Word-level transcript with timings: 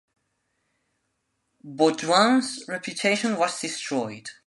Beaudoin's 1.63 2.67
reputation 2.67 3.37
was 3.37 3.61
destroyed. 3.61 4.31